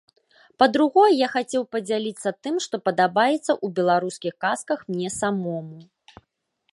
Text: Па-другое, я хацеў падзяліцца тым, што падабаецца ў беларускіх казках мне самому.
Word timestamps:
Па-другое, 0.61 1.09
я 1.15 1.27
хацеў 1.33 1.65
падзяліцца 1.73 2.33
тым, 2.47 2.55
што 2.67 2.75
падабаецца 2.87 3.37
ў 3.37 3.67
беларускіх 3.81 4.33
казках 4.47 4.79
мне 4.91 5.09
самому. 5.19 5.77